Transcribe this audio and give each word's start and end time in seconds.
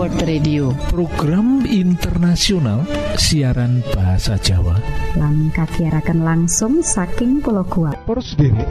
World 0.00 0.24
Radio. 0.24 0.72
Program 0.88 1.60
internasional 1.68 2.88
siaran 3.20 3.84
bahasa 3.92 4.40
Jawa. 4.40 4.80
Lang 5.12 5.52
kakiarakan 5.52 6.24
langsung 6.24 6.80
saking 6.80 7.44
pulau 7.44 7.68
kuat 7.68 8.00
Poros 8.08 8.32
derek 8.32 8.64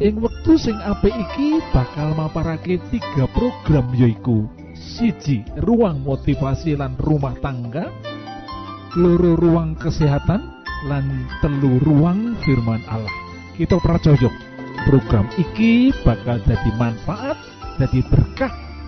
ing 0.00 0.16
wektu 0.16 0.56
sing 0.56 0.80
apik 0.80 1.12
iki 1.12 1.60
bakal 1.76 2.16
maparake 2.16 2.80
tiga 2.88 3.28
program 3.36 3.92
yoiku 3.92 4.48
siji 4.72 5.44
ruang 5.60 6.00
motivasi 6.08 6.72
lan 6.72 6.96
rumah 6.96 7.36
tangga. 7.44 7.92
Loro 8.96 9.36
ruang 9.36 9.76
kesehatan. 9.76 10.40
Lan 10.88 11.28
telu 11.44 11.76
ruang 11.84 12.40
firman 12.48 12.80
Allah. 12.88 13.12
Kita 13.60 13.76
percaya 13.76 14.32
program 14.88 15.28
iki 15.36 15.92
bakal 16.00 16.40
jadi 16.48 16.70
manfaat 16.80 17.36
jadi 17.76 18.00
berkah 18.08 18.71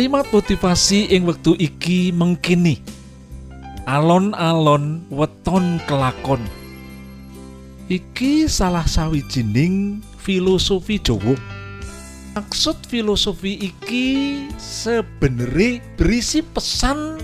Kalimat 0.00 0.32
motivasi 0.32 1.12
ing 1.12 1.28
wektu 1.28 1.52
iki 1.60 2.08
mengkini. 2.08 2.80
Alon-alon 3.84 5.04
weton 5.12 5.76
kelakon. 5.84 6.40
Iki 7.84 8.48
salah 8.48 8.88
sawijining 8.88 10.00
filosofi 10.16 10.96
Jawa. 11.04 11.36
Maksud 12.32 12.80
filosofi 12.88 13.60
iki 13.60 14.08
sebenere 14.56 15.84
berisi 16.00 16.40
pesan 16.48 17.20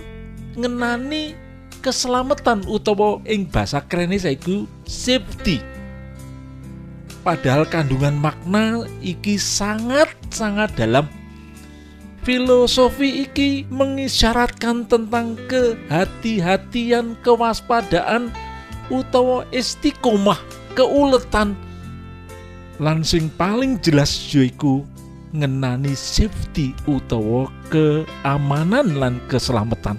ngenani 0.60 1.32
keselamatan 1.80 2.60
utawa 2.68 3.24
ing 3.24 3.48
bahasa 3.48 3.80
krene 3.80 4.20
saiku 4.20 4.68
safety. 4.84 5.64
Padahal 7.24 7.64
kandungan 7.72 8.20
makna 8.20 8.84
iki 9.00 9.40
sangat 9.40 10.12
sangat 10.28 10.76
dalam. 10.76 11.15
Filosofi 12.26 13.22
iki 13.22 13.70
mengisyaratkan 13.70 14.90
tentang 14.90 15.38
kehati-hatian, 15.46 17.14
kewaspadaan, 17.22 18.34
utawa 18.90 19.46
istiqomah, 19.54 20.34
keuletan. 20.74 21.54
Lan 22.82 23.06
sing 23.06 23.30
paling 23.38 23.78
jelas 23.78 24.10
yaiku 24.34 24.82
ngenani 25.30 25.94
safety 25.94 26.74
utawa 26.90 27.46
keamanan 27.70 28.98
lan 28.98 29.22
keselamatan. 29.30 29.94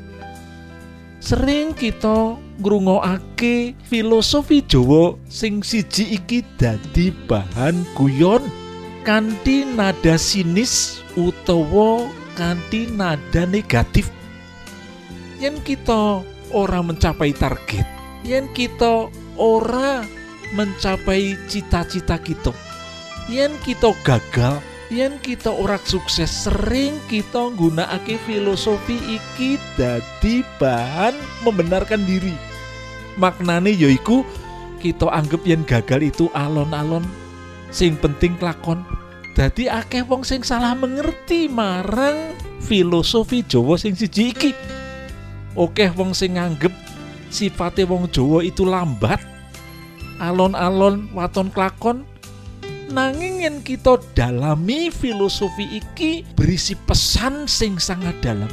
Sering 1.23 1.71
kita 1.79 2.35
ngrungokake 2.59 3.71
filosofi 3.87 4.67
Jawa 4.67 5.15
sing 5.31 5.63
siji 5.63 6.19
iki 6.19 6.43
dadi 6.59 7.07
bahan 7.31 7.87
guyon 7.95 8.43
kanthi 9.07 9.63
nada 9.63 10.19
sinis 10.19 10.99
utawa 11.15 12.11
kanthi 12.35 12.91
nada 12.91 13.47
negatif. 13.47 14.11
Yen 15.39 15.63
kita 15.63 16.27
ora 16.51 16.83
mencapai 16.83 17.31
target, 17.31 17.87
yen 18.27 18.51
kita 18.51 19.07
ora 19.39 20.03
mencapai 20.51 21.39
cita-cita 21.47 22.19
kita, 22.19 22.51
yen 23.31 23.55
kita 23.63 23.95
gagal, 24.03 24.59
yen 24.91 25.15
kita 25.23 25.55
ora 25.55 25.79
sukses, 25.87 26.27
sering 26.27 26.99
kita 27.07 27.47
nggunakake 27.55 28.19
filosofi 28.27 28.99
iki 29.07 29.55
dadi 29.79 30.43
bahan 30.59 31.15
membenarkan 31.47 32.03
diri. 32.03 32.35
Maknane 33.15 33.71
yaiku 33.71 34.27
kita 34.83 35.07
anggap 35.07 35.47
yen 35.47 35.63
gagal 35.63 36.11
itu 36.11 36.27
alon-alon 36.35 37.07
sing 37.71 37.99
penting 37.99 38.35
lakon 38.39 38.83
dadi 39.37 39.69
akeh 39.69 40.01
wong 40.01 40.25
sing 40.25 40.41
salah 40.41 40.73
mengerti 40.73 41.45
marang 41.45 42.33
filosofi 42.57 43.45
Jawa 43.45 43.77
sing 43.77 43.93
siji 43.93 44.33
iki. 44.33 44.51
Oke 45.53 45.93
wong 45.93 46.17
sing 46.17 46.41
nganggep 46.41 46.73
sifate 47.29 47.85
wong 47.85 48.09
Jawa 48.09 48.41
itu 48.41 48.65
lambat 48.65 49.21
alon-alon 50.17 51.13
waton 51.13 51.53
klakon 51.53 52.01
nanging 52.89 53.45
yen 53.45 53.61
kita 53.61 54.01
dalami 54.17 54.89
filosofi 54.89 55.85
iki 55.85 56.25
berisi 56.33 56.73
pesan 56.73 57.45
sing 57.45 57.77
sangat 57.77 58.17
dalam 58.25 58.49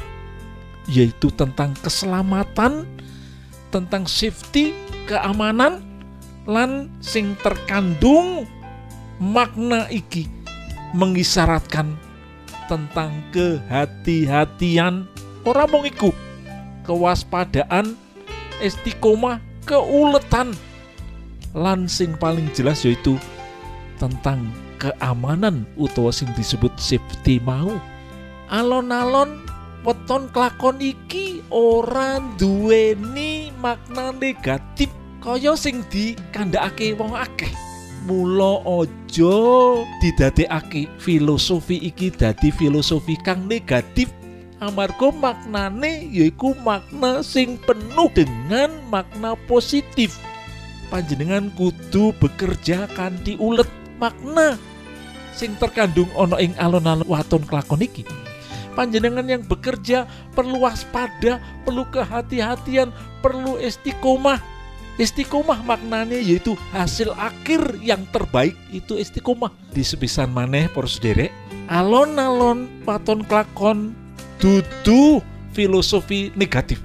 yaitu 0.84 1.32
tentang 1.32 1.72
keselamatan 1.80 2.84
tentang 3.72 4.04
safety 4.04 4.76
keamanan 5.08 5.80
lan 6.44 6.92
sing 7.00 7.32
terkandung 7.40 8.44
makna 9.16 9.88
iki 9.88 10.43
mengisyaratkan 10.94 11.98
tentang 12.70 13.10
kehati-hatian. 13.34 15.10
Orang 15.44 15.68
mong 15.74 15.84
iku 15.90 16.14
kewaspadaan 16.86 17.98
istiqomah 18.62 19.42
keuletan. 19.68 20.54
Lan 21.52 21.90
sing 21.90 22.16
paling 22.16 22.48
jelas 22.56 22.86
yaitu 22.86 23.20
tentang 23.98 24.48
keamanan 24.80 25.68
utawa 25.76 26.14
sing 26.14 26.30
disebut 26.38 26.72
safety 26.80 27.42
mau. 27.42 27.76
Alon-alon 28.48 29.44
weton 29.84 30.32
kelakon 30.32 30.80
iki 30.80 31.44
ora 31.52 32.18
duweni 32.40 33.52
makna 33.60 34.16
negatif 34.16 34.88
kaya 35.20 35.56
sing 35.56 35.84
dikandhakake 35.88 36.96
wong 36.96 37.16
akeh 37.16 37.63
mula 38.04 38.60
aja 38.64 39.36
didadekake 40.04 40.88
filosofi 41.00 41.80
iki 41.80 42.12
dadi 42.12 42.52
filosofi 42.52 43.16
kang 43.24 43.48
negatif 43.48 44.12
amarga 44.64 45.12
maknane 45.12 46.08
yaiku 46.08 46.56
makna 46.64 47.20
sing 47.20 47.60
penuh 47.64 48.08
dengan 48.12 48.72
makna 48.88 49.36
positif. 49.44 50.16
Panjenengan 50.88 51.50
kudu 51.56 52.14
bekerja 52.16 52.86
kanthi 52.92 53.36
ulet 53.40 53.68
makna 53.98 54.56
sing 55.34 55.58
terkandung 55.58 56.08
ana 56.14 56.38
ing 56.38 56.54
alon-alon 56.56 57.08
waton 57.08 57.42
kelakon 57.44 57.82
iki. 57.82 58.06
Panjenengan 58.74 59.26
yang 59.26 59.42
bekerja 59.46 60.06
perlu 60.34 60.66
waspada 60.66 61.38
perlu 61.62 61.86
kehati-hatian 61.94 62.90
perlu 63.22 63.58
istiqomah 63.58 64.53
Istiqomah 64.94 65.66
maknanya 65.66 66.22
yaitu 66.22 66.54
hasil 66.70 67.10
akhir 67.18 67.82
yang 67.82 68.06
terbaik 68.14 68.54
itu 68.70 68.94
istiqomah. 68.94 69.50
Di 69.74 69.82
sepisan 69.82 70.30
maneh 70.30 70.70
poros 70.70 71.02
derek, 71.02 71.34
alon-alon 71.66 72.70
paton 72.86 73.26
klakon 73.26 73.90
dudu 74.38 75.18
filosofi 75.50 76.30
negatif. 76.38 76.78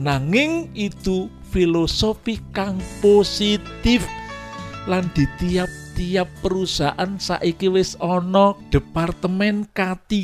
Nanging 0.00 0.72
itu 0.72 1.28
filosofi 1.52 2.40
kang 2.56 2.80
positif 3.04 4.08
lan 4.88 5.04
di 5.12 5.28
tiap-tiap 5.36 6.32
perusahaan 6.40 7.20
saiki 7.20 7.68
wis 7.68 7.92
ono 8.00 8.56
departemen 8.72 9.68
K3 9.76 10.16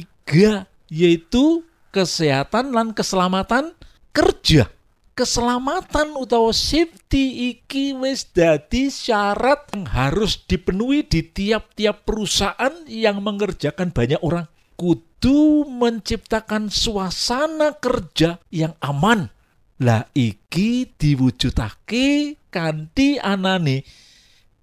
yaitu 0.88 1.68
kesehatan 1.92 2.72
lan 2.72 2.96
keselamatan 2.96 3.76
kerja 4.16 4.72
keselamatan 5.14 6.18
utawa 6.18 6.50
safety 6.50 7.54
iki 7.54 7.94
wis 7.94 8.26
dadi 8.34 8.90
syarat 8.90 9.70
yang 9.70 9.86
harus 9.86 10.42
dipenuhi 10.42 11.06
di 11.06 11.22
tiap-tiap 11.22 12.02
perusahaan 12.02 12.74
yang 12.90 13.22
mengerjakan 13.22 13.94
banyak 13.94 14.18
orang. 14.20 14.50
Kudu 14.74 15.70
menciptakan 15.70 16.66
suasana 16.68 17.78
kerja 17.78 18.42
yang 18.50 18.74
aman. 18.82 19.30
Lah 19.78 20.10
iki 20.18 20.90
diwujudake 20.98 22.38
kanthi 22.50 23.22
anane 23.22 23.86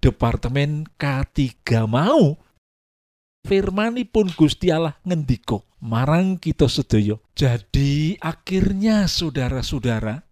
departemen 0.04 0.84
K3 1.00 1.88
mau. 1.88 2.36
Firmanipun 3.42 4.30
Gusti 4.38 4.70
Allah 4.70 4.94
ngendiko 5.02 5.66
marang 5.82 6.38
kita 6.38 6.70
sedaya. 6.70 7.18
Jadi 7.34 8.14
akhirnya 8.22 9.10
saudara-saudara 9.10 10.31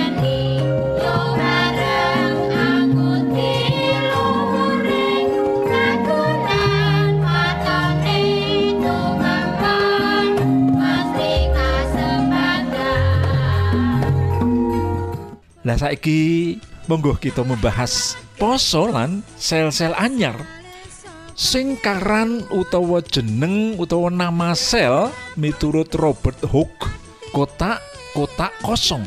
Lah 15.61 15.77
saiki 15.77 16.57
monggo 16.89 17.13
kita 17.21 17.45
membahas 17.45 18.17
poso 18.41 18.89
lan 18.89 19.21
sel-sel 19.37 19.93
anyar 19.93 20.33
sing 21.37 21.77
karan 21.77 22.41
utawa 22.49 23.01
jeneng 23.05 23.77
utawa 23.77 24.09
nama 24.09 24.57
sel 24.57 25.13
miturut 25.37 25.93
Robert 25.93 26.37
Hooke 26.49 26.89
kotak-kotak 27.29 28.51
kosong. 28.65 29.05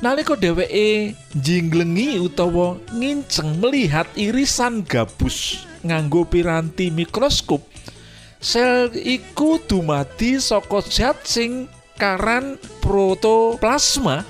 Nalika 0.00 0.36
dheweke 0.36 1.16
jinglengi 1.36 2.20
utawa 2.20 2.76
nginceng 2.92 3.56
melihat 3.60 4.04
irisan 4.16 4.84
gabus 4.84 5.64
nganggo 5.84 6.28
piranti 6.28 6.88
mikroskop, 6.92 7.64
sel 8.40 8.92
iku 8.92 9.60
dumadi 9.64 10.40
saka 10.40 10.80
zat 10.84 11.24
sing 11.24 11.68
karan 11.96 12.60
protoplasma 12.84 14.24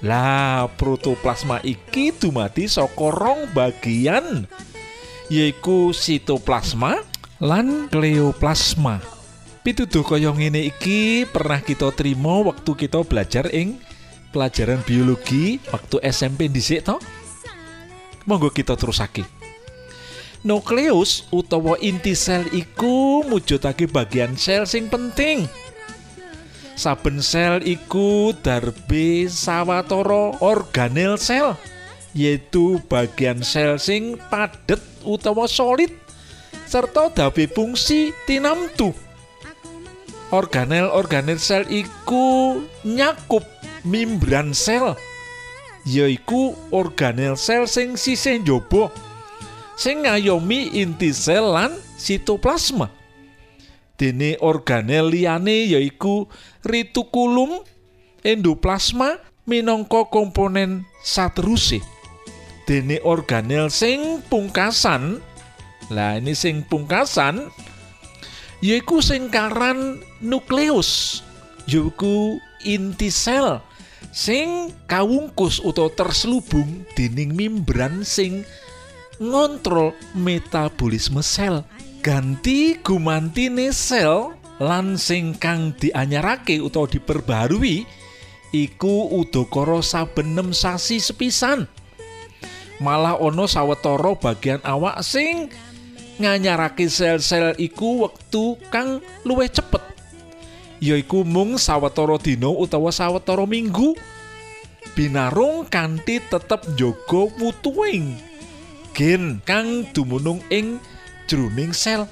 lah 0.00 0.72
protoplasma 0.80 1.60
iki 1.60 2.12
dumadi 2.16 2.64
saka 2.64 3.12
rong 3.12 3.52
bagian 3.52 4.48
yaiku 5.28 5.92
sitoplasma 5.92 7.04
lan 7.40 7.88
kleoplasma. 7.92 9.00
Pituduh 9.60 10.04
kaya 10.04 10.32
ngene 10.32 10.72
iki 10.72 11.28
pernah 11.28 11.60
kita 11.60 11.92
terima 11.92 12.40
waktu 12.40 12.72
kita 12.72 13.04
belajar 13.04 13.52
ing 13.52 13.76
pelajaran 14.32 14.80
biologi 14.88 15.60
waktu 15.68 16.00
SMP 16.08 16.48
dhisik 16.48 16.88
to. 16.88 16.96
Monggo 18.24 18.48
kita 18.48 18.76
terusake. 18.76 19.24
Nukleus 20.40 21.28
utawa 21.28 21.76
inti 21.84 22.16
sel 22.16 22.48
iku 22.56 23.20
mujudake 23.28 23.84
bagian 23.84 24.40
sel 24.40 24.64
sing 24.64 24.88
penting 24.88 25.44
saben 26.80 27.20
sel 27.20 27.60
iku 27.60 28.32
darbe 28.40 29.28
sawatara 29.28 30.40
organel 30.40 31.20
sel 31.20 31.52
yaitu 32.16 32.80
bagian 32.88 33.44
sel 33.44 33.76
sing 33.76 34.16
padet 34.32 34.80
utawa 35.04 35.44
solid 35.44 35.92
serta 36.64 37.12
dabe 37.12 37.44
fungsi 37.52 38.16
tinamtu. 38.24 38.96
Organel-organel 40.30 41.42
sel 41.42 41.66
iku 41.68 42.62
nyakup 42.86 43.42
membran 43.84 44.56
sel 44.56 44.96
yaiku 45.84 46.56
organel 46.70 47.34
sel 47.34 47.66
sing 47.68 47.98
sisih 47.98 48.40
njaba 48.40 48.88
sing 49.76 50.06
ngayomi 50.06 50.80
inti 50.80 51.12
sel 51.12 51.44
lan 51.50 51.76
sitoplasma. 52.00 52.88
Dene 53.98 54.40
organel 54.40 55.12
liyane 55.12 55.66
yaiku 55.66 56.30
retikulum 56.64 57.62
endoplasma 58.24 59.20
minangka 59.48 60.06
komponen 60.12 60.84
sateruse 61.00 61.80
dene 62.68 63.02
organel 63.02 63.66
sing 63.72 64.22
pungkasan. 64.30 65.18
Lah 65.90 66.22
ini 66.22 66.38
sing 66.38 66.62
pungkasan 66.70 67.50
yaiku 68.62 69.02
sing 69.02 69.26
karan 69.26 69.98
nukleus 70.22 71.24
yaiku 71.66 72.38
inti 72.62 73.10
sel 73.10 73.58
sing 74.14 74.70
kawungkus 74.86 75.58
utawa 75.58 75.90
terselubung 75.90 76.86
dening 76.94 77.34
membran 77.34 78.06
sing 78.06 78.46
ngontrol 79.18 79.90
metabolisme 80.14 81.26
sel. 81.26 81.66
Ganti 82.00 82.80
gumantine 82.80 83.74
sel 83.74 84.39
lan 84.60 85.00
sing 85.00 85.32
kang 85.40 85.72
dianyarake 85.72 86.60
utawa 86.60 86.84
diperbarui 86.84 87.88
iku 88.52 89.08
udakara 89.16 89.80
saben 89.80 90.36
6 90.36 90.52
sasi 90.52 91.00
sepisan. 91.00 91.64
Malah 92.80 93.16
ana 93.16 93.44
sawetara 93.48 94.16
bagian 94.16 94.60
awak 94.64 95.00
sing 95.00 95.48
nganyarake 96.20 96.88
sel-sel 96.92 97.56
iku 97.56 98.04
wektu 98.04 98.60
kang 98.68 99.00
luwih 99.24 99.48
cepet 99.48 99.80
yaiku 100.80 101.24
mung 101.28 101.60
sawetara 101.60 102.16
dina 102.20 102.48
utawa 102.48 102.92
sawetara 102.92 103.44
minggu. 103.48 103.96
Binarung 104.96 105.68
kanthi 105.68 106.18
tetep 106.24 106.66
njaga 106.74 107.28
wutuing 107.38 108.16
gen 108.96 109.38
kang 109.46 109.86
dumunung 109.92 110.40
ing 110.50 110.80
jroning 111.30 111.70
sel 111.70 112.08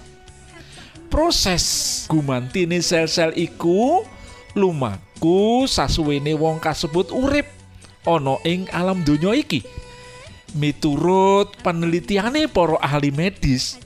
proses. 1.09 2.05
Gumantine 2.13 2.79
sel-sel 2.85 3.33
iku 3.35 4.05
lumaku 4.53 5.65
sasuwene 5.65 6.37
wong 6.37 6.61
kasebut 6.63 7.11
urip 7.11 7.49
ana 8.07 8.37
ing 8.45 8.69
alam 8.71 9.03
donya 9.03 9.35
iki. 9.35 9.65
Miturut 10.57 11.53
penelitiane 11.61 12.49
para 12.49 12.81
ahli 12.81 13.13
medis 13.13 13.77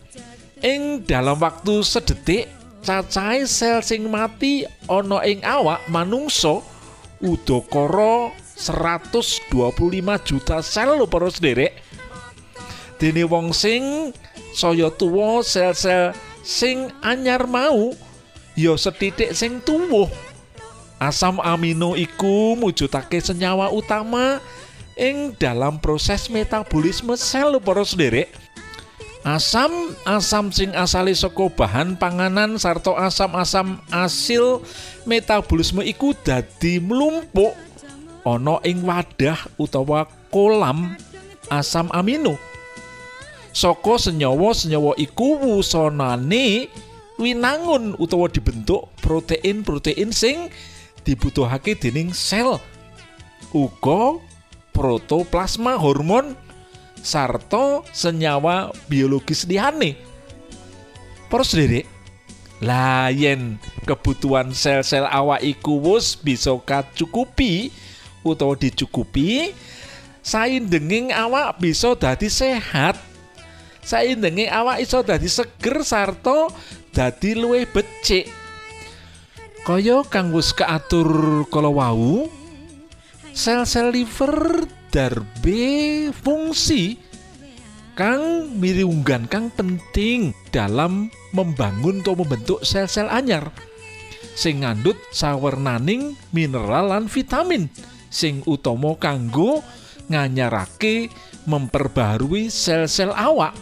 ing 0.63 1.03
dalam 1.03 1.39
waktu 1.43 1.83
sedetik 1.83 2.47
cacahe 2.83 3.47
sel 3.47 3.83
sing 3.83 4.07
mati 4.07 4.63
ana 4.87 5.23
ing 5.27 5.43
awak 5.43 5.83
manungsa 5.91 6.63
udakara 7.23 8.31
125 8.59 9.59
juta 10.23 10.59
sel 10.63 10.99
lho 10.99 11.07
para 11.11 11.31
sederek 11.31 11.75
dene 13.03 13.27
wong 13.27 13.51
sing 13.51 14.15
saya 14.55 14.91
tuwa 14.95 15.43
sel-sel 15.43 16.15
sing 16.43 16.91
anyar 17.01 17.47
mau 17.47 17.95
ya 18.59 18.75
setitik 18.77 19.33
sing 19.33 19.63
tuwuh. 19.63 20.11
Asam 21.03 21.43
amino 21.43 21.99
iku 21.99 22.55
mujudake 22.55 23.19
senyawa 23.19 23.75
utama 23.75 24.39
ing 24.95 25.35
dalam 25.35 25.83
proses 25.83 26.31
metabolisme 26.31 27.19
sel 27.19 27.59
para 27.59 27.83
sederek. 27.83 28.31
Asam 29.23 29.71
asam 30.03 30.51
sing 30.51 30.75
asale 30.75 31.15
saka 31.15 31.47
bahan 31.47 31.95
panganan 31.95 32.59
sarta 32.59 32.91
asam-asam 32.99 33.79
asil 33.91 34.63
metabolisme 35.07 35.87
iku 35.87 36.11
dadi 36.27 36.83
mlumpuk 36.83 37.55
ana 38.27 38.59
ing 38.67 38.83
wadah 38.83 39.39
utawa 39.59 40.11
kolam 40.31 40.99
asam 41.51 41.87
amino 41.95 42.35
saka 43.53 44.01
senyawa-senyawa 44.01 44.97
iku 44.97 45.37
wusonane 45.41 46.73
winangun 47.21 47.95
utawa 48.01 48.27
dibentuk 48.33 48.89
protein-protein 49.05 50.11
sing 50.11 50.49
dibutuhake 51.05 51.77
dening 51.77 52.17
sel 52.17 52.57
uga 53.53 54.17
protoplasma 54.73 55.77
hormon 55.77 56.33
sarta 57.05 57.85
senyawa 57.93 58.73
biologis 58.89 59.45
liyane. 59.45 59.99
Para 61.29 61.45
sederek, 61.45 61.85
layen 62.63 63.59
kebutuhan 63.85 64.55
sel-sel 64.55 65.05
awak 65.05 65.43
iku 65.43 65.83
wis 65.83 66.15
bisa 66.17 66.55
kacukupi 66.63 67.75
utawa 68.23 68.55
dicukupi, 68.55 69.51
saindenging 70.23 71.11
awak 71.11 71.59
bisa 71.59 71.99
dadi 71.99 72.31
sehat. 72.31 73.12
Saindenging 73.83 74.49
awak 74.49 74.79
iso 74.79 75.03
dadi 75.03 75.27
seger 75.27 75.83
sarta 75.83 76.49
dadi 76.95 77.35
luwih 77.35 77.67
becik. 77.67 78.31
Kaya 79.63 80.03
kang 80.07 80.35
wis 80.35 80.51
kaatur 80.55 81.47
kala 81.47 81.71
wau, 81.71 82.27
sel-sel 83.31 83.95
liver 83.95 84.67
darbe 84.91 86.11
fungsi 86.13 86.99
kang 87.97 88.53
miriunggan 88.61 89.29
kang 89.29 89.49
penting 89.53 90.37
dalam 90.53 91.13
membangun 91.33 92.01
atau 92.01 92.17
membentuk 92.17 92.61
sel-sel 92.65 93.09
anyar 93.09 93.53
sing 94.33 94.65
ngandut 94.65 94.97
sawernaning 95.13 96.17
mineral 96.33 96.89
lan 96.89 97.05
vitamin 97.09 97.69
sing 98.09 98.41
utama 98.49 98.97
kanggo 98.97 99.61
nganyarake 100.09 101.13
memperbarui 101.45 102.49
sel-sel 102.49 103.13
awak 103.13 103.53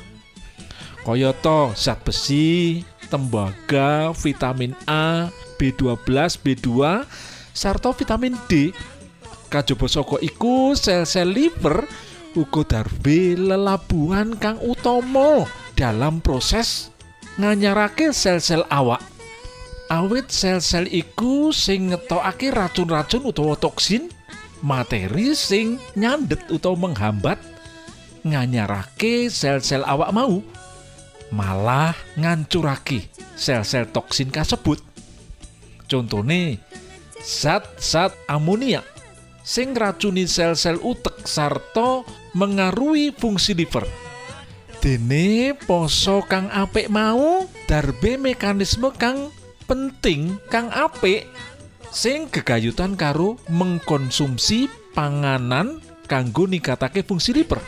kayata 1.10 1.74
zat 1.74 2.06
besi 2.06 2.86
tembaga 3.10 4.14
vitamin 4.14 4.78
A 4.86 5.26
B12 5.58 6.06
B2 6.38 6.68
sarta 7.50 7.90
vitamin 7.90 8.38
D. 8.46 8.70
Kajaba 9.50 9.90
saka 9.90 10.22
iku 10.22 10.78
sel-sel 10.78 11.34
liver 11.34 11.82
uga 12.38 12.62
darbe 12.62 13.34
lelabuhan 13.34 14.38
kang 14.38 14.62
utama 14.62 15.42
dalam 15.74 16.22
proses 16.22 16.94
nganyarake 17.42 18.14
sel-sel 18.14 18.62
awak. 18.70 19.02
Awit 19.90 20.30
sel-sel 20.30 20.86
iku 20.86 21.50
sing 21.50 21.90
ngetokake 21.90 22.54
racun-racun 22.54 23.26
utawa 23.26 23.58
toksin 23.58 24.06
materi 24.62 25.34
sing 25.34 25.82
nyandet 25.98 26.46
utawa 26.46 26.86
menghambat 26.86 27.42
nganyarake 28.22 29.26
sel-sel 29.26 29.82
awak 29.82 30.14
mau 30.14 30.38
malah 31.30 31.94
ngancurake 32.18 33.10
sel-sel 33.38 33.88
toksin 33.90 34.30
kasebut 34.30 34.82
contone 35.90 36.62
zat-zat 37.22 38.14
amonia 38.30 38.82
sing 39.50 39.74
racuni 39.74 40.30
sel-sel 40.30 40.78
utek 40.78 41.26
sarta 41.26 42.06
mengaruhi 42.38 43.10
fungsi 43.10 43.58
liver. 43.58 43.82
Dene 44.80 45.52
poso 45.66 46.24
kang 46.24 46.48
apik 46.48 46.88
mau 46.88 47.44
darbe 47.68 48.16
mekanisme 48.16 48.88
kang 48.96 49.28
penting 49.68 50.40
kang 50.48 50.72
apik 50.72 51.28
sing 51.92 52.30
gegayutan 52.32 52.96
karo 52.96 53.36
mengkonsumsi 53.52 54.70
panganan 54.96 55.82
kanggo 56.08 56.48
ningkatake 56.48 57.04
fungsi 57.04 57.36
liver. 57.36 57.60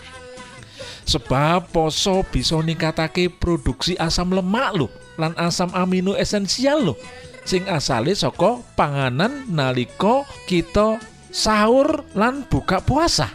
Sebab 1.07 1.73
poso 1.75 2.23
bisa 2.29 2.59
ningkatake 2.61 3.29
produksi 3.29 3.99
asam 3.99 4.33
lemak 4.33 4.71
lho 4.77 4.89
lan 5.21 5.37
asam 5.37 5.69
amino 5.77 6.17
esensial 6.17 6.93
lho 6.93 6.95
sing 7.43 7.67
asale 7.67 8.15
saka 8.15 8.63
panganan 8.79 9.47
nalika 9.51 10.23
kita 10.47 11.03
sahur 11.35 12.07
lan 12.15 12.47
buka 12.47 12.85
puasa. 12.85 13.33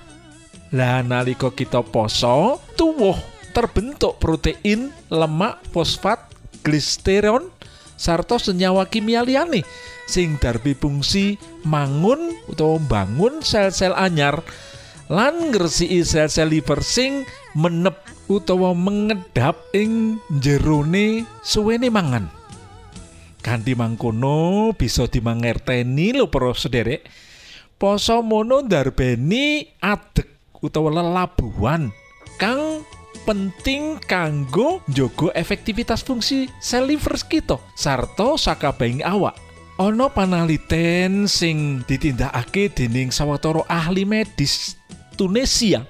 Lah 0.76 1.00
nalika 1.04 1.52
kita 1.52 1.80
poso, 1.80 2.60
tuwuh 2.76 3.16
terbentuk 3.56 4.20
protein, 4.20 4.92
lemak, 5.08 5.64
fosfat, 5.72 6.20
glisteron, 6.62 7.48
sarta 7.98 8.38
senyawa 8.38 8.86
kimia 8.86 9.26
liyane 9.26 9.66
sing 10.08 10.40
darbi 10.40 10.78
fungsi 10.78 11.36
mangun 11.68 12.32
utawa 12.48 12.80
bangun 12.80 13.44
sel-sel 13.44 13.92
anyar 13.98 14.40
lan 15.08 15.56
ngresiki 15.56 16.04
sel-sel 16.04 16.52
sing 16.84 17.24
menep 17.56 17.96
utawa 18.28 18.76
mengedap 18.76 19.56
ing 19.72 20.20
jerone 20.44 21.24
suwene 21.44 21.88
mangan. 21.88 22.28
Kanthi 23.40 23.80
mangkono 23.80 24.76
bisa 24.76 25.08
dimangerteni 25.08 26.12
lho 26.12 26.28
para 26.28 26.52
sederek 26.52 27.08
poso 27.80 28.20
mono 28.20 28.66
ndarbeni 28.66 29.64
adeg 29.80 30.28
utawa 30.60 31.00
lelabuhan 31.00 31.94
kang 32.42 32.84
penting 33.24 34.02
kanggo 34.04 34.82
njogo 34.90 35.30
efektivitas 35.32 36.02
fungsi 36.02 36.50
sel 36.58 36.90
liver 36.90 37.16
kita 37.30 37.62
sarta 37.78 38.36
sakabehing 38.36 39.06
awak 39.06 39.38
ana 39.78 40.10
panaliten 40.10 41.30
sing 41.30 41.86
ditindakake 41.86 42.74
dening 42.74 43.14
sawetara 43.14 43.62
ahli 43.70 44.10
medis 44.10 44.77
Tunisia 45.18 45.82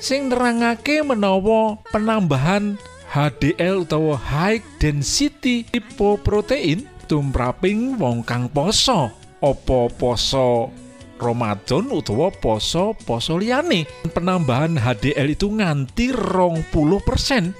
sing 0.00 0.32
nerangake 0.32 1.04
menawa 1.04 1.76
penambahan 1.92 2.80
HDL 3.12 3.84
utawa 3.84 4.16
high 4.16 4.64
density 4.80 5.68
lipoprotein 5.68 6.88
tumraping 7.04 8.00
wong 8.00 8.24
kang 8.24 8.48
poso. 8.48 9.12
Opo 9.44 9.92
poso 9.92 10.72
Ramadan 11.20 11.92
utawa 11.92 12.32
poso 12.32 12.96
poso 12.96 13.36
liyane? 13.36 13.84
Penambahan 14.14 14.80
HDL 14.80 15.36
itu 15.36 15.52
nganti 15.52 16.16
rong 16.16 16.64
puluh 16.72 17.02
persen. 17.04 17.52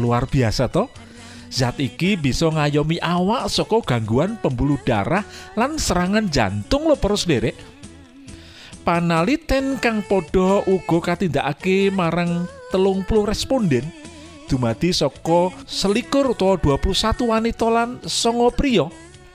Luar 0.00 0.24
biasa 0.24 0.72
toh. 0.72 0.88
Zat 1.52 1.76
iki 1.84 2.16
bisa 2.16 2.48
ngayomi 2.48 2.96
awak 3.04 3.52
saka 3.52 3.84
gangguan 3.84 4.40
pembuluh 4.40 4.80
darah 4.88 5.20
lan 5.52 5.76
serangan 5.76 6.32
jantung 6.32 6.88
lo 6.88 6.96
perus 6.96 7.28
derek 7.28 7.71
panaliten 8.82 9.78
kang 9.78 10.02
padha 10.02 10.66
uga 10.66 10.98
katindakake 11.14 11.90
marang 11.94 12.50
telung 12.74 13.06
puluh 13.06 13.26
responden 13.30 13.86
dumadi 14.52 14.92
saka 14.92 15.48
selikur 15.64 16.36
utawa 16.36 16.60
21 16.60 16.92
wanita 17.24 17.66
lan 17.72 17.96
songo 18.04 18.52
priya. 18.52 18.92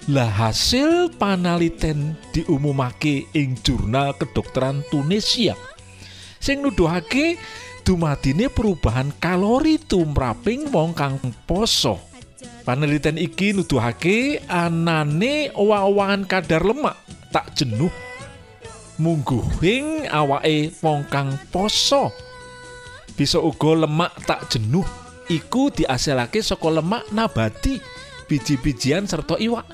Lah 0.07 0.29
hasil 0.29 1.11
panaliten 1.17 2.15
diumumake 2.31 3.27
ing 3.33 3.57
jurnal 3.59 4.13
kedokteran 4.15 4.85
Tunisia. 4.87 5.57
Sing 6.37 6.61
nuduhake 6.63 7.35
dumadine 7.81 8.47
perubahan 8.47 9.11
kalori 9.19 9.81
tumraping 9.81 10.69
wong 10.71 10.93
kang 10.95 11.19
poso. 11.43 11.99
Panelitian 12.63 13.19
iki 13.19 13.51
nuduhake 13.51 14.45
anane 14.47 15.51
owah-owahan 15.57 16.23
kadar 16.29 16.61
lemak 16.63 16.95
tak 17.33 17.51
jenuh 17.57 17.91
mungguhing 18.97 20.09
awake 20.09 20.73
wong 20.81 21.05
kang 21.09 21.37
poso. 21.53 22.13
Bisa 23.17 23.41
uga 23.41 23.87
lemak 23.87 24.13
tak 24.29 24.53
jenuh 24.53 24.85
iku 25.25 25.73
diasilake 25.73 26.41
saka 26.45 26.69
lemak 26.69 27.09
nabati 27.09 27.81
biji-bijian 28.29 29.09
serta 29.09 29.37
iwak. 29.41 29.65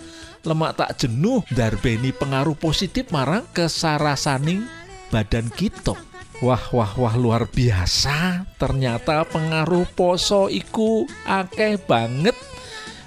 Lemak 0.43 0.75
tak 0.75 0.99
jenuh 0.99 1.43
darbeni 1.51 2.11
pengaruh 2.11 2.55
positif 2.59 3.07
marang 3.15 3.47
kesarasaning 3.55 4.67
badan 5.07 5.47
kita. 5.51 5.95
Wah 6.43 6.63
wah 6.75 6.91
wah 6.99 7.15
luar 7.15 7.47
biasa. 7.47 8.43
Ternyata 8.59 9.23
pengaruh 9.23 9.87
poso 9.95 10.51
iku 10.51 11.07
akeh 11.23 11.79
banget 11.79 12.35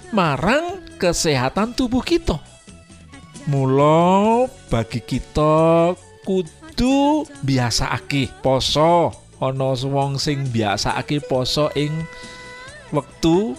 marang 0.09 0.81
kesehatan 0.97 1.77
tubuh 1.77 2.01
kita. 2.01 2.41
Mula 3.47 4.49
bagi 4.67 4.99
kita 4.99 5.93
kudu 6.27 7.23
biasakake 7.47 8.27
poso. 8.43 9.15
Ana 9.39 9.77
wong 9.77 10.19
sing 10.19 10.49
biasakake 10.51 11.23
poso 11.23 11.69
ing 11.77 11.93
wektu 12.91 13.55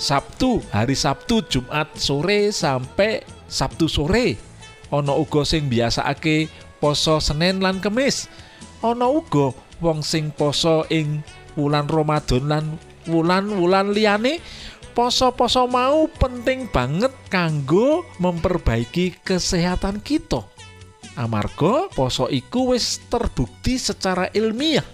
Sabtu 0.00 0.64
hari 0.72 0.96
Sabtu 0.96 1.44
Jumat 1.44 1.92
sore 2.00 2.48
sampai 2.56 3.20
Sabtu 3.44 3.84
sore. 3.84 4.40
Ana 4.88 5.12
uga 5.12 5.44
sing 5.44 5.68
biasakake 5.68 6.48
poso 6.80 7.20
Senin 7.20 7.60
lan 7.60 7.84
Kemis. 7.84 8.32
Ana 8.80 9.12
uga 9.12 9.52
wong 9.84 10.00
sing 10.00 10.32
poso 10.32 10.88
ing 10.88 11.20
wulan 11.58 11.84
Ramadan 11.84 12.48
lan 12.48 12.64
wulan-wulan 13.10 13.92
liyane 13.92 14.38
poso-poso 14.92 15.64
mau 15.70 16.04
penting 16.10 16.68
banget 16.68 17.14
kanggo 17.32 18.04
memperbaiki 18.20 19.22
kesehatan 19.24 20.02
kita 20.04 20.44
amarga 21.20 21.92
poso 21.92 22.24
iku 22.32 22.72
wis 22.72 23.04
terbukti 23.12 23.76
secara 23.76 24.32
ilmiah. 24.32 24.84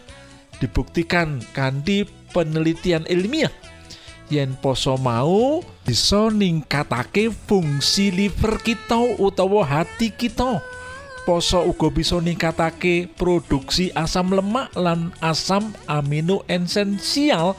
Dibuktikan 0.58 1.38
kanthi 1.54 2.02
penelitian 2.34 3.06
ilmiah. 3.06 3.54
Yen 4.26 4.58
poso 4.58 4.98
mau 4.98 5.62
bisa 5.86 6.34
ningkatake 6.34 7.30
fungsi 7.30 8.10
liver 8.10 8.58
kita 8.58 8.98
utawa 9.22 9.62
hati 9.62 10.10
kita. 10.10 10.58
Poso 11.22 11.62
uga 11.62 11.90
bisa 11.94 12.18
ningkatake 12.18 13.06
produksi 13.14 13.94
asam 13.94 14.34
lemak 14.34 14.74
lan 14.74 15.14
asam 15.22 15.74
amino 15.86 16.42
esensial 16.50 17.54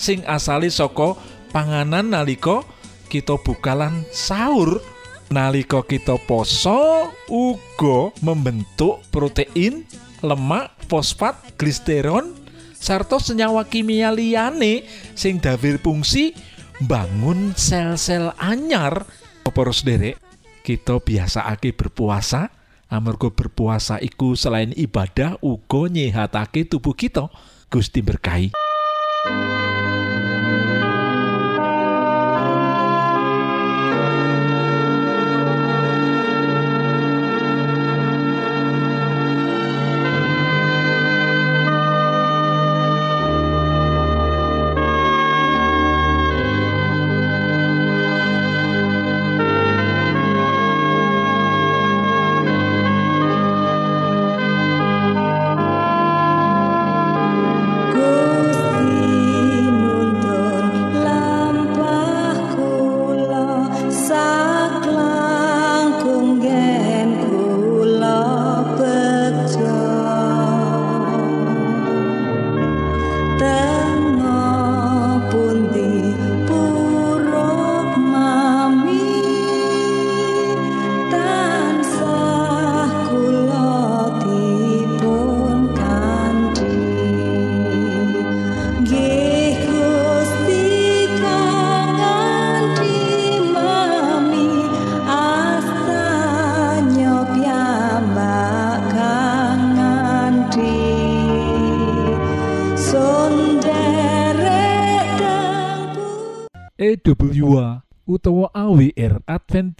sing 0.00 0.24
asali 0.28 0.68
saka 0.68 1.16
panganan 1.52 2.12
nalika 2.12 2.60
kita 3.08 3.40
bukalan 3.40 4.04
sahur 4.12 4.84
nalika 5.30 5.82
kita 5.82 6.16
poso 6.26 7.10
uga 7.26 8.14
membentuk 8.22 9.02
protein 9.10 9.82
lemak 10.22 10.70
fosfat 10.86 11.34
glisteron 11.58 12.34
sarta 12.76 13.18
senyawa 13.18 13.66
kimia 13.66 14.14
liyane 14.14 14.86
sing 15.18 15.42
dawir 15.42 15.82
fungsi 15.82 16.36
bangun 16.84 17.56
sel-sel 17.56 18.36
anyar. 18.36 19.08
Para 19.46 19.72
sederek 19.72 20.20
kita 20.66 21.00
biasakake 21.00 21.72
berpuasa. 21.72 22.52
Amarga 22.86 23.32
berpuasa 23.34 23.98
iku 23.98 24.38
selain 24.38 24.70
ibadah 24.76 25.42
uga 25.42 25.90
nyehatake 25.90 26.68
tubuh 26.68 26.94
kita. 26.94 27.26
Gusti 27.66 27.98
berkahi 27.98 28.54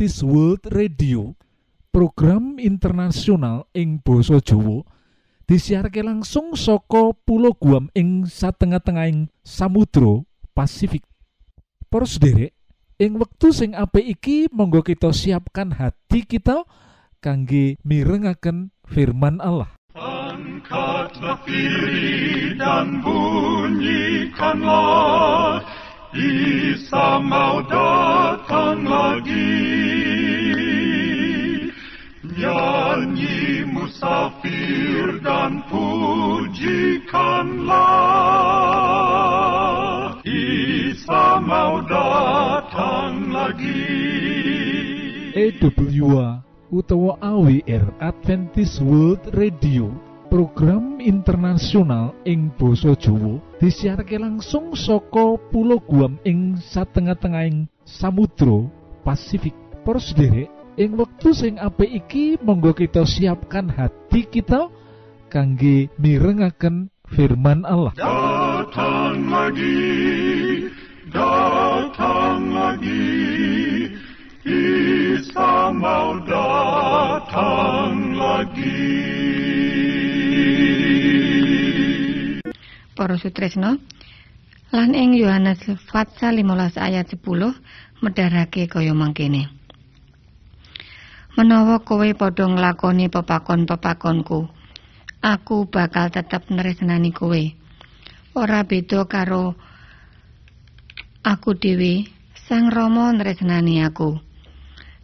Adventist 0.07 0.23
World 0.23 0.63
Radio 0.71 1.35
program 1.91 2.63
internasional 2.63 3.67
ing 3.75 3.99
Basa 4.07 4.39
Jawa 4.39 4.87
disiharke 5.51 5.99
langsung 5.99 6.55
saka 6.55 7.11
Pulau 7.27 7.51
Guam 7.59 7.91
ing 7.91 8.23
satengah-tengahing 8.23 9.35
Samudra 9.43 10.23
Pasifik. 10.55 11.03
Para 11.91 12.07
sederek 12.07 12.55
ing 13.03 13.19
wektu 13.19 13.51
sing 13.51 13.75
apik 13.75 14.07
iki 14.07 14.47
monggo 14.55 14.87
kita 14.87 15.11
siapkan 15.11 15.75
hati 15.75 16.23
kita 16.23 16.63
kangge 17.19 17.75
mirengaken 17.83 18.71
firman 18.87 19.43
Allah. 19.43 19.75
Dan 22.55 23.03
bunyikanlah 23.03 25.67
Isa 26.17 27.21
mau 27.21 27.61
datang 27.69 28.89
lagi 28.89 29.76
pujikanlah 36.17 37.85
Isa 40.25 41.39
mau 41.45 41.85
datang 41.85 43.29
lagi. 43.31 43.85
EWA 45.37 46.41
utawa 46.73 47.21
AWR 47.21 48.01
Adventist 48.01 48.81
World 48.81 49.29
Radio 49.37 49.93
program 50.33 50.99
internasional 50.99 52.17
ing 52.27 52.51
Boso 52.57 52.97
Jowo 52.97 53.39
disiharke 53.61 54.17
langsung 54.19 54.73
saka 54.75 55.39
Pulau 55.53 55.79
Guam 55.85 56.19
ing 56.25 56.57
satengah-tengahing 56.59 57.69
Samudra 57.85 58.67
Pasifik. 59.05 59.55
Sederek 59.87 60.51
ing 60.75 60.99
wektu 60.99 61.31
sing 61.31 61.63
apik 61.63 61.87
iki 61.87 62.35
monggo 62.43 62.75
kita 62.75 63.07
siapkan 63.07 63.71
hati 63.71 64.27
kita 64.27 64.67
kangge 65.29 65.91
mirengaken 65.99 66.91
firman 67.11 67.67
Allah. 67.67 67.93
Datang 67.99 69.27
lagi 69.31 70.71
datang 71.11 72.53
lagi 72.53 73.07
Isa 74.47 75.75
mau 75.75 76.23
datang 76.23 78.15
lagi. 78.15 78.95
Para 82.95 83.19
sutresno 83.19 83.77
lan 84.71 84.95
ing 84.95 85.19
Yohanes 85.19 85.63
pasal 85.91 86.39
15 86.43 86.79
ayat 86.79 87.07
10 87.11 87.23
medarake 88.03 88.71
kaya 88.71 88.95
mangkene. 88.95 89.51
Menawa 91.37 91.85
kowe 91.85 92.09
padha 92.17 92.49
nglakoni 92.49 93.13
pepakon-pepakonku 93.13 94.56
aku 95.27 95.67
bakal 95.67 96.15
tetep 96.15 96.47
nresnani 96.47 97.11
kowe. 97.11 97.43
Ora 98.39 98.63
beda 98.63 99.11
karo 99.11 99.59
aku 101.27 101.59
dhewe, 101.59 102.07
Sang 102.47 102.71
Rama 102.71 103.11
nresnani 103.11 103.83
aku. 103.83 104.23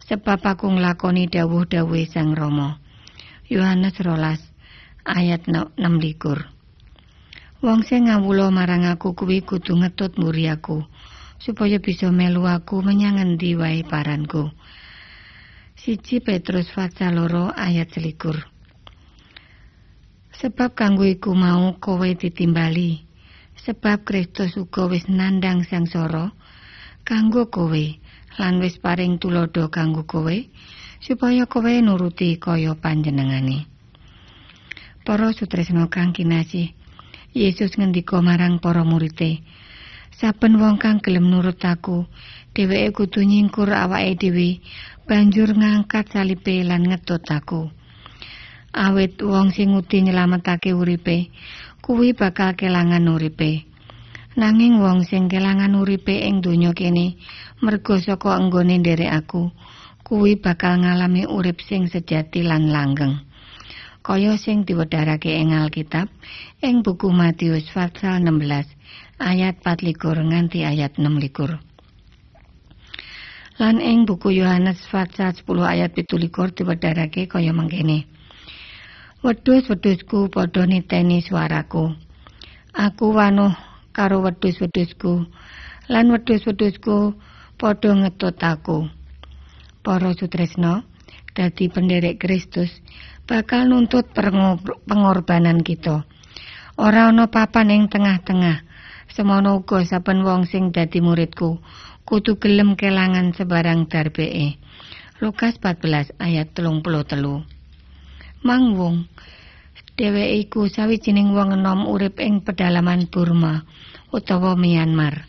Sebab 0.07 0.39
aku 0.39 0.71
nglakoni 0.71 1.27
dawuh-dawuh 1.27 2.07
Sang 2.07 2.31
Rama. 2.31 2.79
Yohanes 3.51 3.99
12 3.99 4.39
ayat 5.03 5.43
6 5.43 5.75
likur. 5.99 6.47
Wong 7.59 7.83
sing 7.83 8.07
ngawula 8.07 8.47
marang 8.51 8.87
aku 8.87 9.15
kuwi 9.15 9.43
kudu 9.43 9.75
ngetut 9.75 10.15
muri 10.15 10.47
aku 10.47 10.83
supaya 11.39 11.79
bisa 11.83 12.07
melu 12.11 12.47
aku 12.47 12.79
menyang 12.79 13.19
endi 13.19 13.59
wae 13.59 13.83
paranku. 13.83 14.51
Siji 15.75 16.23
Petrus 16.23 16.71
pasal 16.71 17.19
loro 17.19 17.51
ayat 17.51 17.91
selikur. 17.91 18.52
Sebab 20.33 20.73
kanggo 20.73 21.05
iku 21.05 21.37
mau 21.37 21.77
kowe 21.77 22.09
ditimbali, 22.09 23.05
sebab 23.61 24.01
Kristus 24.01 24.57
uga 24.57 24.89
wis 24.89 25.05
nandang 25.05 25.61
sangsara 25.61 26.33
kanggo 27.05 27.53
kowe 27.53 27.85
lan 28.41 28.57
wis 28.57 28.81
paring 28.81 29.21
tulodo 29.21 29.69
kanggo 29.69 30.03
kowe 30.09 30.37
supaya 31.03 31.45
kowe 31.45 31.69
nuruti 31.69 32.41
kaya 32.41 32.73
panjenengane. 32.73 33.69
Para 35.03 35.29
sutresna 35.35 35.85
kang 35.91 36.15
kinasih, 36.15 36.73
Yesus 37.35 37.75
ngendika 37.75 38.23
marang 38.23 38.57
para 38.57 38.81
murid 38.87 39.19
Saben 40.13 40.61
wong 40.61 40.77
kang 40.77 41.01
gelem 41.01 41.25
nurut 41.27 41.59
aku, 41.65 42.05
dheweke 42.53 42.93
kudu 42.93 43.25
nyingkur 43.25 43.73
awake 43.73 44.13
dhewe 44.21 44.61
banjur 45.09 45.51
ngangkat 45.57 46.13
salipe 46.13 46.61
lan 46.61 46.85
ngetut 46.85 47.25
aku. 47.27 47.73
Awit 48.73 49.21
wong 49.21 49.53
sing 49.53 49.77
ngudi 49.77 50.01
nyelametake 50.01 50.73
uripe, 50.73 51.29
kuwi 51.85 52.17
bakal 52.17 52.57
kelangan 52.57 53.05
uripe. 53.05 53.69
Nanging 54.33 54.81
wong 54.81 55.05
sing 55.05 55.29
kelangan 55.29 55.77
uripe 55.77 56.25
ing 56.25 56.41
donya 56.41 56.73
kene, 56.73 57.13
mergo 57.61 58.01
saka 58.01 58.33
enggone 58.33 58.81
nderek 58.81 59.13
aku, 59.13 59.53
kuwi 60.01 60.41
bakal 60.41 60.81
ngalami 60.81 61.29
urip 61.29 61.61
sing 61.61 61.85
sejati 61.85 62.41
lan 62.41 62.73
langgeng. 62.73 63.21
Kaya 64.01 64.41
sing 64.41 64.65
diwedharake 64.65 65.37
ing 65.37 65.53
Alkitab 65.53 66.09
ing 66.65 66.81
buku 66.81 67.13
Matius 67.13 67.69
pasal 67.69 68.25
16 68.25 68.73
ayat 69.21 69.61
24 69.61 70.33
nganti 70.33 70.65
ayat 70.65 70.97
26. 70.97 71.61
Lan 73.61 73.77
ing 73.77 74.09
buku 74.09 74.33
Yohanes 74.33 74.81
pasal 74.89 75.37
10 75.37 75.45
ayat 75.61 75.93
17 75.93 76.25
diwedharake 76.57 77.29
kaya 77.29 77.53
mangkene. 77.53 78.09
Wedhus-wedhusku 79.23 80.27
padha 80.27 80.67
niteni 80.67 81.23
swaraku. 81.23 81.95
Aku 82.75 83.15
wanuh 83.15 83.55
karo 83.95 84.19
wedhus-wedhusku 84.19 85.31
lan 85.87 86.11
wedhus-wedhusku 86.11 87.15
padha 87.55 87.91
ngetut 88.03 88.35
aku. 88.43 88.91
Para 89.79 90.11
sutresna, 90.11 90.83
dadi 91.31 91.71
penderek 91.71 92.19
Kristus 92.19 92.83
bakal 93.23 93.71
nuntut 93.71 94.11
pengorbanan 94.91 95.63
kita. 95.63 96.03
Ora 96.75 97.07
ana 97.07 97.31
papan 97.31 97.71
ing 97.71 97.83
tengah-tengah. 97.87 98.67
Semono 99.07 99.63
uga 99.63 99.87
saben 99.87 100.27
wong 100.27 100.51
sing 100.51 100.75
dadi 100.75 100.99
muridku 100.99 101.63
kudu 102.03 102.43
gelem 102.43 102.75
kelangan 102.75 103.31
sebarang 103.31 103.87
darbee. 103.87 104.59
Lukas 105.23 105.55
14 105.63 106.11
ayat 106.19 106.51
33. 106.51 107.52
Mangwung 108.43 109.07
dheweke 109.95 110.35
iku 110.43 110.61
sawijining 110.67 111.31
wong 111.31 111.55
enom 111.55 111.87
urip 111.87 112.19
ing 112.19 112.43
pedalaman 112.43 113.07
Burma 113.07 113.63
utawa 114.11 114.59
Myanmar. 114.59 115.23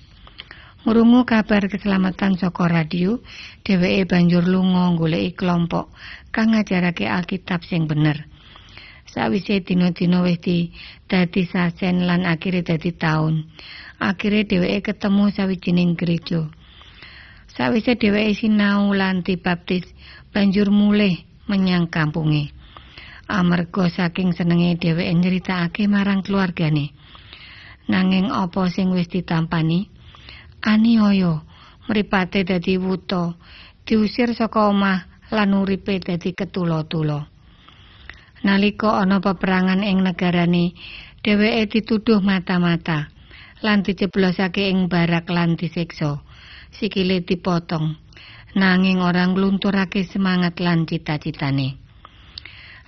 Ngrungu 0.82 1.22
kabar 1.22 1.70
keselamatan 1.70 2.34
saka 2.34 2.66
radio, 2.66 3.22
dheweke 3.62 4.10
banjur 4.10 4.42
lunga 4.42 4.90
goleki 4.98 5.30
kelompok 5.38 5.94
kang 6.34 6.58
ngajarake 6.58 7.06
Alkitab 7.06 7.62
sing 7.62 7.86
bener. 7.86 8.26
Sawise 9.06 9.62
dina-dina 9.62 10.26
wis 10.26 10.42
dadi 11.06 11.42
sasen 11.46 12.10
lan 12.10 12.26
akhire 12.26 12.66
dadi 12.66 12.90
taun. 12.98 13.46
Akhire 14.02 14.42
dheweke 14.42 14.90
ketemu 14.90 15.30
sawijining 15.30 15.94
gereja. 15.94 16.50
Sawise 17.46 17.94
dheweke 17.94 18.34
sinau 18.34 18.90
lan 18.90 19.22
dibaptis, 19.22 19.86
banjur 20.34 20.74
mulih 20.74 21.22
menyang 21.46 21.86
kampunge. 21.86 22.53
Amarga 23.28 23.88
saking 23.88 24.36
senenge 24.36 24.76
dheweke 24.76 25.14
nyritakake 25.16 25.88
marang 25.88 26.20
keluargane. 26.20 26.92
Nanging 27.88 28.28
apa 28.28 28.68
sing 28.68 28.92
wis 28.92 29.08
ditampani? 29.08 29.88
Aniaya 30.64 31.44
mripate 31.88 32.44
dadi 32.44 32.80
wuta, 32.80 33.36
diusir 33.84 34.32
saka 34.32 34.68
omah 34.68 35.28
lan 35.32 35.52
uripe 35.56 36.00
dadi 36.00 36.32
ketula-tula. 36.32 37.28
Nalika 38.44 39.00
ana 39.00 39.20
peperangan 39.20 39.80
ing 39.84 40.04
negarane, 40.04 40.76
dheweke 41.24 41.68
dituduh 41.68 42.20
mata-mata 42.20 43.08
lan 43.64 43.80
diceblosake 43.80 44.68
ing 44.68 44.92
barak 44.92 45.28
lan 45.32 45.56
disiksa. 45.56 46.20
sikile 46.74 47.22
dipotong 47.22 47.94
nanging 48.58 48.98
orang 48.98 49.38
nglunturake 49.38 50.02
semangat 50.02 50.58
lan 50.58 50.90
cita-citane 50.90 51.83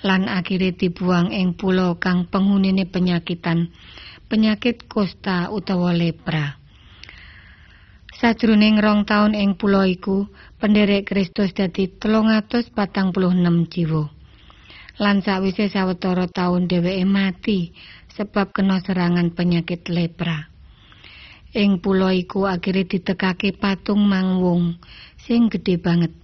lan 0.06 0.30
akhire 0.30 0.70
dibuang 0.78 1.34
ing 1.34 1.58
pulau 1.58 1.98
kang 1.98 2.30
penghunine 2.30 2.86
penyakitan 2.86 3.74
penyakit 4.30 4.86
kosta 4.86 5.50
utawa 5.50 5.90
lepra 5.90 6.62
Sajroning 8.16 8.80
rong 8.80 9.04
taun 9.04 9.36
ing 9.36 9.60
pulau 9.60 9.84
iku, 9.84 10.24
penderek 10.56 11.12
Kristus 11.12 11.52
dadi 11.52 11.84
346 12.00 12.72
jiwa. 13.68 14.08
Lan 14.96 15.20
sawise 15.20 15.68
sawetara 15.68 16.24
taun 16.24 16.64
dheweke 16.64 17.04
mati 17.04 17.76
sebab 18.16 18.56
kena 18.56 18.80
serangan 18.80 19.36
penyakit 19.36 19.92
lepra. 19.92 20.48
Ing 21.52 21.84
pulo 21.84 22.08
iku 22.08 22.48
akhire 22.48 22.88
ditekake 22.88 23.52
patung 23.52 24.08
mangwung 24.08 24.80
sing 25.20 25.52
gedhe 25.52 25.76
banget 25.76 26.16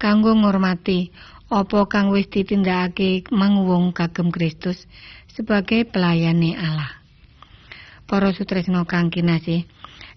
kanggo 0.00 0.32
ngurmati 0.32 1.12
apa 1.46 1.86
kang 1.86 2.10
wis 2.10 2.26
ditindakake 2.26 3.30
mangwung 3.30 3.94
kagem 3.94 4.34
Kristus 4.34 4.86
sebagai 5.30 5.86
pelayane 5.86 6.58
Allah. 6.58 6.90
Para 8.06 8.34
sutresna 8.34 8.82
kang 8.86 9.10
kinasih, 9.14 9.66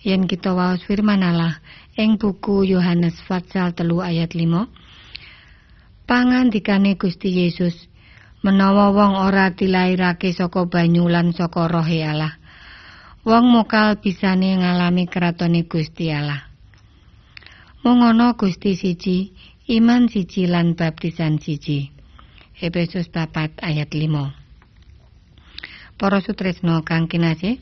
yen 0.01 0.25
kita 0.25 0.53
waos 0.57 0.81
firman 0.85 1.21
Allah 1.21 1.61
ing 1.97 2.17
buku 2.17 2.65
Yohanes 2.65 3.17
pasal 3.27 3.75
telu 3.75 3.99
ayat 3.99 4.31
5 4.33 6.07
Pangandikane 6.09 6.97
Gusti 6.97 7.45
Yesus 7.45 7.89
menawa 8.41 8.89
wong 8.95 9.13
ora 9.19 9.53
dilairake 9.53 10.33
saka 10.33 10.65
banyu 10.65 11.05
lan 11.05 11.35
saka 11.35 11.69
rohe 11.69 12.01
Allah 12.01 12.39
wong 13.27 13.45
mokal 13.51 13.99
bisane 13.99 14.57
ngalami 14.57 15.05
kratone 15.05 15.67
Gusti 15.67 16.09
Allah. 16.09 16.47
Mongono 17.83 18.35
Gusti 18.35 18.75
siji, 18.75 19.31
iman 19.69 20.09
siji 20.09 20.49
lan 20.49 20.73
baptisan 20.73 21.37
siji. 21.37 21.93
Efesus 22.57 23.13
4 23.13 23.53
ayat 23.61 23.93
5. 23.93 24.33
Para 25.93 26.19
sutresno 26.25 26.81
kang 26.81 27.05
kinasih, 27.05 27.61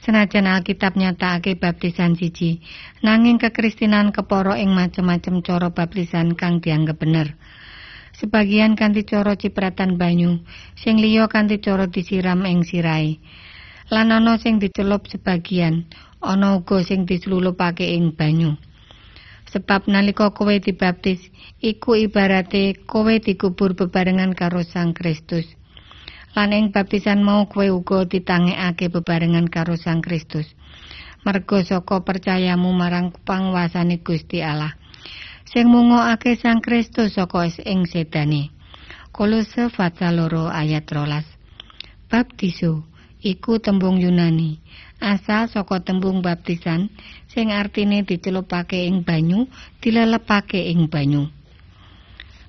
senajan 0.00 0.48
Alkitab 0.48 0.96
nyatakake 0.96 1.60
baptisan 1.60 2.16
siji, 2.16 2.64
nanging 3.04 3.36
kekristenan 3.36 4.16
keporo 4.16 4.56
ing 4.56 4.72
macem-macem 4.72 5.44
cara 5.44 5.68
baptisan 5.68 6.32
kang 6.40 6.64
dianggep 6.64 6.96
bener. 6.96 7.36
Sebagian 8.16 8.72
kanthi 8.72 9.04
cara 9.04 9.36
cipratan 9.36 10.00
banyu, 10.00 10.40
sing 10.80 10.96
liya 10.96 11.28
kanthi 11.28 11.60
cara 11.60 11.84
disiram 11.84 12.48
ing 12.48 12.64
sirai. 12.64 13.20
lan 13.92 14.08
ana 14.08 14.40
sing 14.40 14.56
dicelup 14.56 15.04
sebagian, 15.04 15.84
ana 16.24 16.56
uga 16.56 16.80
sing 16.80 17.04
dislulupake 17.04 17.92
ing 17.92 18.16
banyu. 18.16 18.56
Sebab 19.52 19.84
nalika 19.84 20.32
kowe 20.32 20.56
dibaptis, 20.56 21.20
iku 21.60 21.92
ibarate 21.92 22.72
kowe 22.88 23.12
dikubur 23.20 23.76
bebarengan 23.76 24.32
karo 24.32 24.64
Sang 24.64 24.96
Kristus. 24.96 25.44
Lan 26.32 26.56
ing 26.56 26.72
baptisan 26.72 27.20
mau 27.20 27.44
kowe 27.44 27.68
uga 27.68 28.08
ditangekake 28.08 28.88
bebarengan 28.88 29.52
karo 29.52 29.76
Sang 29.76 30.00
Kristus. 30.00 30.48
Mergo 31.28 31.60
saka 31.60 32.00
percayamu 32.00 32.72
marang 32.72 33.12
panguasane 33.28 34.00
Gusti 34.00 34.40
Allah. 34.40 34.72
Sing 35.44 35.68
mungokake 35.68 36.40
Sang 36.40 36.64
Kristus 36.64 37.12
saka 37.12 37.44
ing 37.68 37.84
sedane. 37.84 38.48
Kolose 39.12 39.68
pasal 39.68 40.16
ayat 40.48 40.88
rolas. 40.88 41.28
Baptiso 42.08 42.88
iku 43.20 43.60
tembung 43.60 44.00
Yunani 44.00 44.56
asal 45.02 45.50
saka 45.50 45.82
tembung 45.82 46.22
baptisan 46.22 46.94
sing 47.26 47.50
artine 47.50 48.06
dicelupake 48.06 48.86
ing 48.86 49.02
banyu 49.02 49.50
dilelepake 49.82 50.70
ing 50.70 50.86
banyu. 50.86 51.26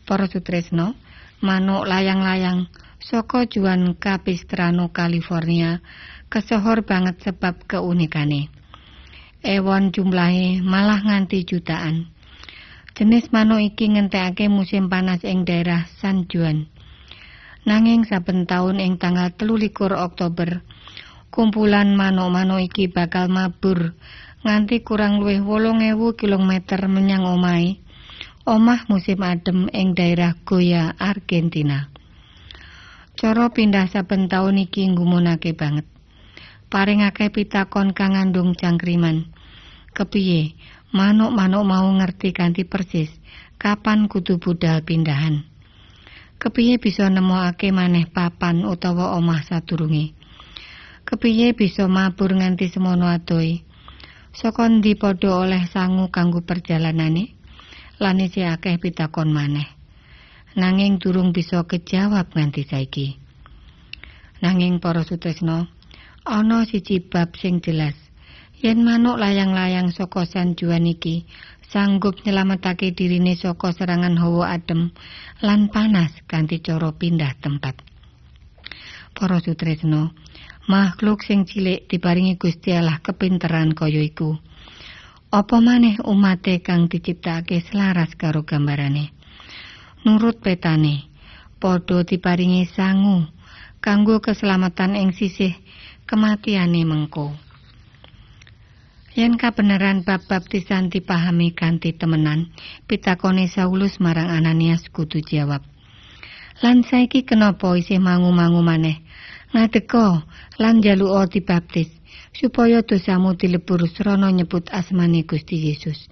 Para 0.05 0.29
sutresno 0.29 0.93
manuk 1.41 1.89
layang-layang 1.89 2.69
saka 3.01 3.49
Juan 3.49 3.97
Capistrano 3.97 4.93
California 4.93 5.81
kesohor 6.29 6.85
banget 6.85 7.19
sebab 7.25 7.65
keunikane. 7.65 8.53
Ewon 9.43 9.91
jumlahe 9.91 10.63
malah 10.63 11.03
nganti 11.03 11.43
jutaan. 11.43 12.07
Jenis 12.93 13.33
manuk 13.33 13.59
iki 13.59 13.89
ngentekake 13.89 14.47
musim 14.47 14.87
panas 14.87 15.25
ing 15.25 15.43
daerah 15.43 15.89
San 15.97 16.29
Juan. 16.29 16.69
Nanging 17.65 18.05
saben 18.05 18.45
taun 18.45 18.79
ing 18.79 19.01
tanggal 19.01 19.33
23 19.35 19.97
Oktober, 19.97 20.61
kumpulan 21.33 21.97
manuk-manuk 21.97 22.61
iki 22.69 22.85
bakal 22.93 23.25
mabur 23.25 23.97
nganti 24.45 24.85
kurang 24.85 25.17
luwih 25.17 25.41
8000 25.41 26.13
km 26.13 26.51
menyang 26.85 27.25
omahe. 27.25 27.81
Omah 28.45 28.85
musim 28.91 29.17
adem 29.25 29.65
ing 29.73 29.97
daerah 29.97 30.37
Goya, 30.45 30.93
Argentina. 31.01 31.89
Cara 33.17 33.49
pindah 33.49 33.89
saben 33.89 34.29
taun 34.29 34.61
iki 34.61 34.85
nggumunake 34.85 35.57
banget. 35.57 35.89
Paring 36.69 37.01
akeh 37.01 37.33
pitakon 37.33 37.97
kang 37.97 38.13
ngandung 38.13 38.53
cangkriman. 38.53 39.25
Kepiye 39.97 40.53
manuk-manuk 40.93 41.65
mau 41.65 41.89
ngerti 41.97 42.29
kanthi 42.29 42.61
persis 42.67 43.09
kapan 43.57 44.05
kudu 44.05 44.37
budal 44.37 44.85
pindahan. 44.85 45.49
kepiye 46.43 46.75
bisa 46.75 47.07
nemokake 47.07 47.71
maneh 47.71 48.03
papan 48.11 48.67
utawa 48.67 49.15
omah 49.15 49.47
sadurunge 49.47 50.11
kepiye 51.13 51.53
bisa 51.53 51.85
mabur 51.85 52.33
nganti 52.33 52.73
semono 52.73 53.05
adohe 53.05 53.61
saka 54.33 54.65
ndi 54.65 54.97
padha 54.97 55.45
oleh 55.45 55.69
sangu 55.69 56.09
kanggo 56.09 56.41
perjalanane? 56.41 57.37
Lan 58.01 58.17
isih 58.17 58.49
akeh 58.49 58.81
pitakon 58.81 59.29
maneh. 59.29 59.69
Nanging 60.57 60.97
durung 60.97 61.29
bisa 61.29 61.61
kejawab 61.69 62.33
nganti 62.33 62.65
saiki. 62.65 63.21
Nanging 64.41 64.81
para 64.81 65.05
sutresna 65.05 65.69
ana 66.25 66.65
siji 66.65 66.97
bab 66.97 67.37
sing 67.37 67.61
jelas. 67.61 67.93
Yen 68.57 68.81
manuk 68.81 69.21
layang-layang 69.21 69.93
saka 69.93 70.25
San 70.25 70.57
Juan 70.57 70.89
iki 70.89 71.29
sanggup 71.69 72.25
nyelametake 72.25 72.89
dirine 72.97 73.37
saka 73.37 73.69
serangan 73.69 74.17
hawa 74.17 74.57
adem 74.57 74.89
lan 75.45 75.69
panas 75.69 76.09
kanthi 76.25 76.57
cara 76.57 76.89
pindah 76.89 77.37
tempat. 77.37 77.77
Para 79.13 79.37
sutresno, 79.37 80.17
makhluk 80.67 81.27
sing 81.27 81.43
cilik 81.43 81.91
diparingi 81.91 82.39
Gusti 82.39 82.71
Allah 82.71 83.03
kepinteran 83.03 83.75
kaya 83.75 83.99
iku. 83.99 84.39
Apa 85.33 85.59
maneh 85.59 85.97
umate 86.05 86.61
kang 86.61 86.87
diciptakake 86.87 87.59
selaras 87.65 88.13
karo 88.15 88.45
gambarane. 88.45 89.11
Nurut 90.05 90.39
petane, 90.39 91.09
padha 91.57 92.05
diparingi 92.05 92.69
sangu 92.69 93.27
kanggo 93.83 94.23
keselamatan 94.23 94.95
ing 94.95 95.11
sisih 95.11 95.51
kematiane 96.07 96.87
mengko. 96.87 97.35
Yen 99.13 99.37
kabeneran 99.37 100.01
bab 100.01 100.25
baptisan 100.25 100.89
dipahami 100.89 101.53
kanthi 101.53 101.93
temenan, 101.93 102.49
pitakone 102.89 103.45
Saulus 103.45 104.01
marang 104.01 104.31
Ananias 104.31 104.89
kudu 104.89 105.21
jawab. 105.21 105.61
Lan 106.65 106.81
saiki 106.81 107.21
kenapa 107.21 107.77
isih 107.77 108.01
mangu-mangu 108.01 108.65
maneh? 108.65 109.02
Ngadeka 109.53 110.25
lan 110.57 110.81
njaluka 110.81 111.29
dibaptis 111.29 111.85
supaya 112.33 112.81
dosamu 112.81 113.37
dilebur 113.37 113.85
srana 113.85 114.33
nyebut 114.33 114.65
asmane 114.73 115.21
Gusti 115.29 115.69
Yesus. 115.69 116.09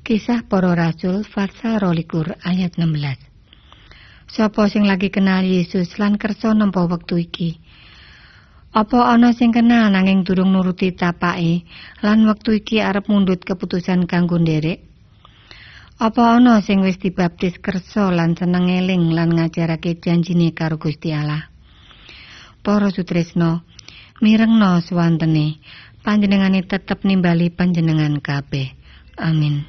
Kisah 0.00 0.48
Para 0.48 0.72
Rasul 0.72 1.28
pasal 1.28 1.84
22 1.84 2.40
ayat 2.40 2.80
16. 2.80 4.32
Sapa 4.32 4.64
sing 4.72 4.88
lagi 4.88 5.12
kenal 5.12 5.44
Yesus 5.44 6.00
lan 6.00 6.16
kersa 6.16 6.56
nampa 6.56 6.88
wektu 6.88 7.20
iki? 7.20 7.60
Apa 8.72 9.12
ana 9.12 9.36
sing 9.36 9.52
kenal 9.52 9.92
nanging 9.92 10.24
durung 10.24 10.56
nuruti 10.56 10.96
tapake 10.96 11.68
lan 12.00 12.24
wektu 12.24 12.56
iki 12.56 12.80
arep 12.80 13.12
mundut 13.12 13.44
keputusan 13.44 14.08
kanggo 14.08 14.40
nderek? 14.40 14.80
Apa 16.00 16.40
ana 16.40 16.64
sing 16.64 16.80
wis 16.80 16.96
dibaptis 16.96 17.60
kersa 17.60 18.08
lan 18.08 18.40
seneng 18.40 18.72
eling 18.72 19.12
lan 19.12 19.36
ngajarake 19.36 20.00
janjine 20.00 20.56
karo 20.56 20.80
Gusti 20.80 21.12
Allah? 21.12 21.57
Para 22.68 22.92
sutresno, 22.92 23.64
mirengno 24.20 24.84
swantene 24.84 25.56
panjenengane 26.04 26.60
tetep 26.68 27.00
nimbali 27.00 27.48
panjenengan 27.48 28.20
kabeh. 28.20 28.76
Amin. 29.16 29.64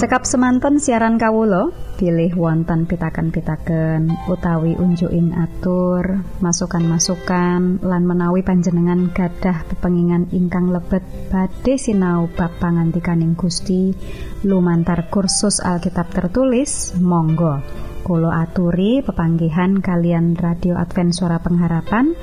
Cekap 0.00 0.24
semanten 0.24 0.80
siaran 0.80 1.20
kawulo 1.20 1.76
pilih 2.00 2.32
wonten 2.40 2.88
pitaken-pitaken 2.88 4.32
utawi 4.32 4.80
unjuin 4.80 5.36
atur 5.36 6.24
masukan-masukan 6.40 7.84
lan 7.84 8.02
menawi 8.08 8.40
panjenengan 8.40 9.12
gadah 9.12 9.68
pepengingan 9.68 10.32
ingkang 10.32 10.72
lebet 10.72 11.04
badhe 11.28 11.76
sinau 11.76 12.32
bab 12.32 12.56
pangantikaning 12.64 13.36
Gusti 13.36 13.92
lumantar 14.40 15.12
kursus 15.12 15.60
Alkitab 15.60 16.08
tertulis 16.16 16.96
Monggo 16.96 17.87
Kulo 18.08 18.32
aturi 18.32 19.04
pepanggihan 19.04 19.84
kalian 19.84 20.32
radio 20.32 20.80
Advent 20.80 21.12
suara 21.12 21.44
pengharapan 21.44 22.16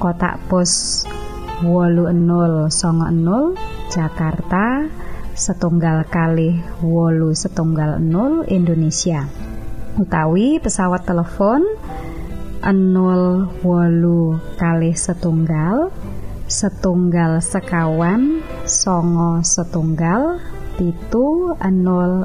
kotak 0.00 0.40
pos 0.48 1.04
wolu 1.60 2.08
enol 2.08 2.72
songo 2.72 3.04
enol 3.04 3.52
Jakarta 3.92 4.88
setunggal 5.36 6.08
kali 6.08 6.56
wolu 6.80 7.36
setunggal 7.36 8.00
0 8.00 8.48
Indonesia. 8.48 9.28
Utawi 10.00 10.56
pesawat 10.56 11.04
telepon 11.04 11.68
0 12.64 13.60
wolu 13.60 14.40
kali 14.56 14.96
setunggal 14.96 15.92
setunggal 16.48 17.44
sekawan 17.44 18.40
songo 18.64 19.44
setunggal 19.44 20.40
pitu 20.80 21.52
000 21.60 22.24